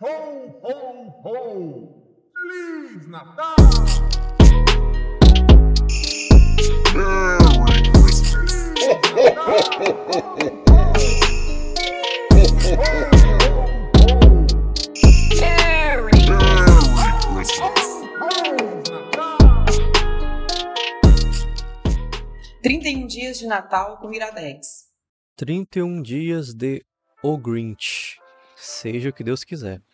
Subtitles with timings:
[0.00, 0.06] Ho,
[0.62, 1.34] ho, ho!
[2.32, 3.56] Feliz Natal!
[6.94, 8.52] Merry Christmas.
[15.40, 16.12] Merry
[17.34, 17.82] Christmas.
[18.20, 19.38] Feliz Natal!
[22.62, 24.92] 31 dias de Natal com Iradex.
[25.34, 26.84] 31 dias de
[27.20, 28.20] O Grinch.
[28.54, 29.87] Seja o que Deus quiser.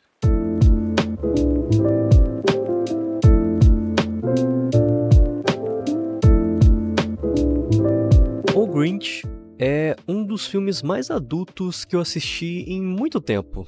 [8.54, 9.24] O Grinch
[9.58, 13.66] é um dos filmes mais adultos que eu assisti em muito tempo.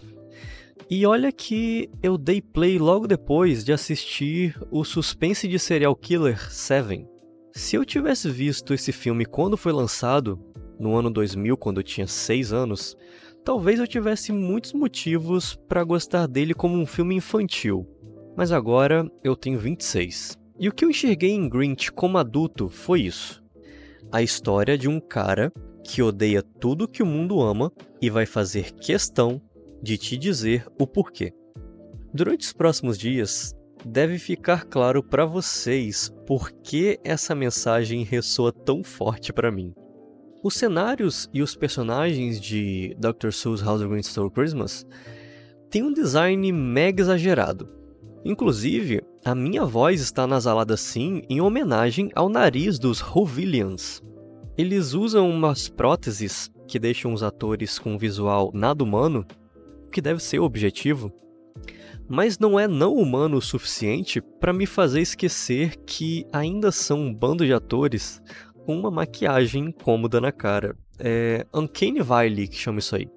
[0.88, 6.38] E olha que eu dei play logo depois de assistir o suspense de serial killer
[6.52, 7.04] Seven.
[7.50, 10.38] Se eu tivesse visto esse filme quando foi lançado,
[10.78, 12.96] no ano 2000, quando eu tinha 6 anos,
[13.44, 17.84] talvez eu tivesse muitos motivos para gostar dele como um filme infantil.
[18.36, 20.38] Mas agora eu tenho 26.
[20.60, 23.44] E o que eu enxerguei em Grinch como adulto foi isso:
[24.10, 25.52] a história de um cara
[25.84, 29.40] que odeia tudo que o mundo ama e vai fazer questão
[29.82, 31.32] de te dizer o porquê.
[32.12, 38.82] Durante os próximos dias, deve ficar claro para vocês por que essa mensagem ressoa tão
[38.82, 39.72] forte para mim.
[40.42, 43.30] Os cenários e os personagens de Dr.
[43.30, 44.86] Seuss House of Stole Christmas
[45.70, 47.68] têm um design mega exagerado.
[48.24, 54.00] Inclusive, a minha voz está nasalada assim em homenagem ao nariz dos Hovillians.
[54.56, 59.26] Eles usam umas próteses que deixam os atores com um visual nada humano,
[59.84, 61.12] o que deve ser o objetivo,
[62.08, 67.12] mas não é não humano o suficiente para me fazer esquecer que ainda são um
[67.12, 68.22] bando de atores
[68.64, 70.76] com uma maquiagem incômoda na cara.
[71.00, 73.08] É Uncanny Valley que chama isso aí.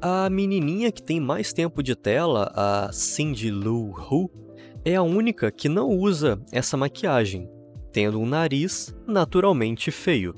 [0.00, 4.46] A menininha que tem mais tempo de tela, a Cindy Lou Who,
[4.88, 7.46] é a única que não usa essa maquiagem,
[7.92, 10.34] tendo um nariz naturalmente feio.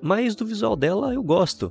[0.00, 1.70] Mas do visual dela eu gosto.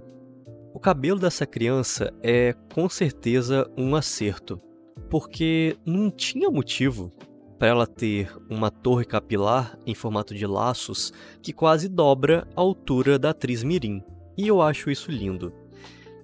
[0.75, 4.62] O cabelo dessa criança é com certeza um acerto,
[5.09, 7.12] porque não tinha motivo
[7.57, 13.18] para ela ter uma torre capilar em formato de laços que quase dobra a altura
[13.18, 14.03] da atriz Mirim.
[14.38, 15.52] E eu acho isso lindo.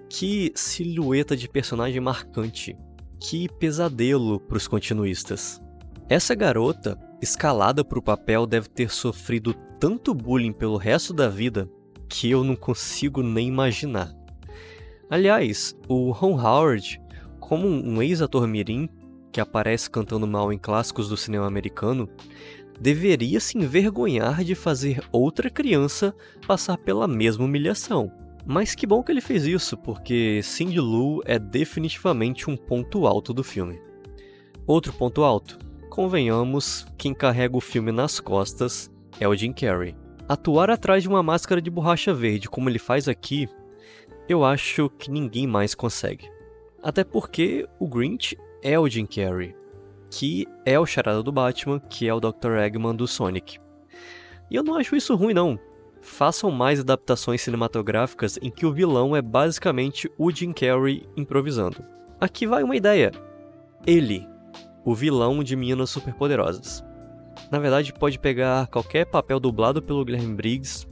[0.07, 2.78] Que silhueta de personagem marcante.
[3.19, 5.62] Que pesadelo para os continuistas.
[6.09, 11.69] Essa garota, escalada para o papel, deve ter sofrido tanto bullying pelo resto da vida
[12.09, 14.13] que eu não consigo nem imaginar.
[15.09, 17.02] Aliás, o Ron Howard,
[17.40, 18.90] como um ex-ator mirim
[19.31, 22.08] que aparece cantando mal em clássicos do cinema americano,
[22.80, 26.13] deveria se envergonhar de fazer outra criança
[26.46, 28.12] passar pela mesma humilhação.
[28.46, 33.34] Mas que bom que ele fez isso, porque Cindy Lou é definitivamente um ponto alto
[33.34, 33.80] do filme.
[34.68, 35.58] Outro ponto alto,
[35.94, 39.96] convenhamos, quem carrega o filme nas costas é o Jim Carrey.
[40.28, 43.48] Atuar atrás de uma máscara de borracha verde, como ele faz aqui,
[44.28, 46.28] eu acho que ninguém mais consegue.
[46.81, 49.56] Até porque o Grinch é o Jim Carrey,
[50.09, 52.58] que é o charada do Batman, que é o Dr.
[52.58, 53.60] Eggman do Sonic.
[54.50, 55.60] E eu não acho isso ruim não.
[56.02, 61.86] Façam mais adaptações cinematográficas em que o vilão é basicamente o Jim Carrey improvisando.
[62.20, 63.12] Aqui vai uma ideia.
[63.86, 64.28] Ele,
[64.83, 66.83] o vilão de Minas Superpoderosas.
[67.51, 70.88] Na verdade, pode pegar qualquer papel dublado pelo Guilherme Briggs,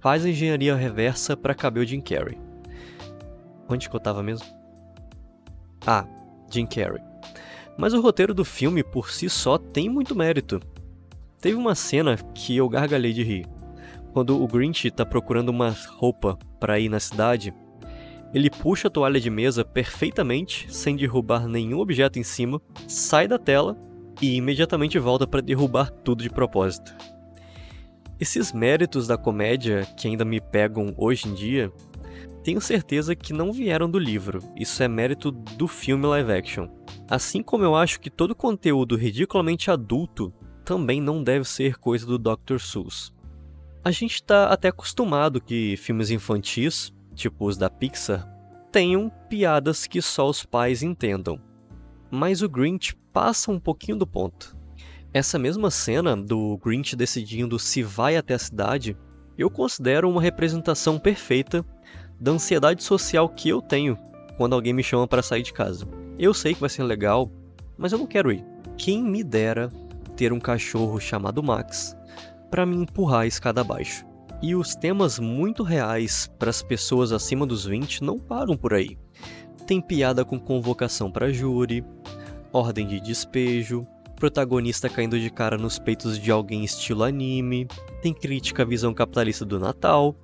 [0.00, 2.38] faz a engenharia reversa para caber o Jim Carrey.
[3.68, 4.46] Onde que eu tava mesmo?
[5.86, 6.04] Ah,
[6.50, 7.02] Jim Carrey.
[7.76, 10.60] Mas o roteiro do filme por si só tem muito mérito.
[11.40, 13.46] Teve uma cena que eu gargalhei de rir.
[14.12, 17.54] Quando o Grinch tá procurando uma roupa para ir na cidade,
[18.32, 23.38] ele puxa a toalha de mesa perfeitamente, sem derrubar nenhum objeto em cima, sai da
[23.38, 23.76] tela
[24.22, 26.94] e imediatamente volta para derrubar tudo de propósito.
[28.18, 31.72] Esses méritos da comédia que ainda me pegam hoje em dia,
[32.44, 36.68] tenho certeza que não vieram do livro, isso é mérito do filme live action.
[37.08, 40.32] Assim como eu acho que todo conteúdo ridiculamente adulto
[40.64, 42.58] também não deve ser coisa do Dr.
[42.58, 43.12] Seuss.
[43.82, 48.28] A gente está até acostumado que filmes infantis, tipo os da Pixar,
[48.70, 51.40] tenham piadas que só os pais entendam.
[52.10, 54.56] Mas o Grinch passa um pouquinho do ponto.
[55.12, 58.96] Essa mesma cena do Grinch decidindo se vai até a cidade,
[59.36, 61.64] eu considero uma representação perfeita
[62.20, 63.98] da ansiedade social que eu tenho
[64.36, 65.86] quando alguém me chama para sair de casa.
[66.18, 67.30] Eu sei que vai ser legal,
[67.76, 68.44] mas eu não quero ir.
[68.76, 69.70] Quem me dera
[70.16, 71.96] ter um cachorro chamado Max
[72.50, 74.04] para me empurrar a escada abaixo.
[74.42, 78.96] E os temas muito reais para as pessoas acima dos 20 não param por aí.
[79.66, 81.84] tem piada com convocação para júri,
[82.52, 87.68] ordem de despejo, protagonista caindo de cara nos peitos de alguém estilo anime,
[88.02, 90.16] tem crítica à visão capitalista do Natal,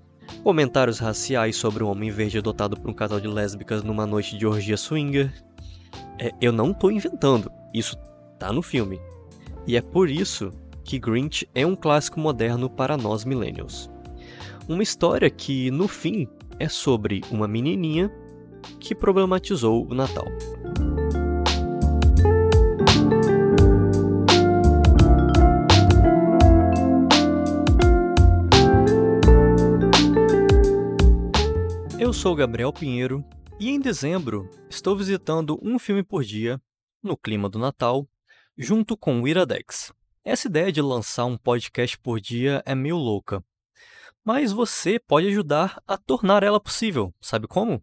[0.42, 4.46] comentários raciais sobre um homem verde adotado por um casal de lésbicas numa noite de
[4.46, 5.32] orgia swinger.
[6.19, 7.96] É, eu não tô inventando, isso
[8.38, 9.00] tá no filme.
[9.66, 10.52] E é por isso
[10.84, 13.90] que Grinch é um clássico moderno para nós millennials.
[14.68, 16.26] Uma história que, no fim,
[16.58, 18.10] é sobre uma menininha
[18.80, 20.26] que problematizou o Natal.
[31.96, 33.24] Eu sou Gabriel Pinheiro
[33.60, 36.60] e em dezembro estou visitando um filme por dia,
[37.00, 38.08] no clima do Natal,
[38.58, 39.92] junto com o Iradex.
[40.24, 43.44] Essa ideia de lançar um podcast por dia é meio louca,
[44.26, 47.81] mas você pode ajudar a tornar ela possível, sabe como?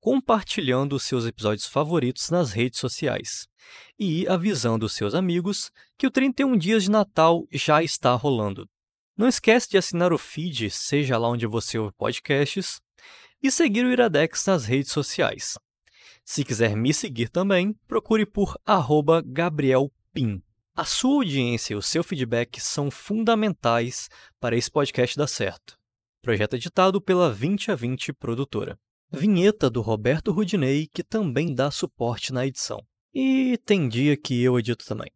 [0.00, 3.46] Compartilhando seus episódios favoritos nas redes sociais
[3.96, 8.68] e avisando seus amigos que o 31 Dias de Natal já está rolando.
[9.16, 12.80] Não esquece de assinar o feed, seja lá onde você ouve podcasts,
[13.40, 15.56] e seguir o Iradex nas redes sociais.
[16.24, 18.58] Se quiser me seguir também, procure por
[19.26, 20.42] @gabrielpin.
[20.74, 24.08] A sua audiência e o seu feedback são fundamentais
[24.40, 25.83] para esse podcast dar certo.
[26.24, 28.78] Projeto editado pela 20 a 20 produtora.
[29.12, 32.80] Vinheta do Roberto Rudinei, que também dá suporte na edição.
[33.12, 35.10] E tem dia que eu edito também.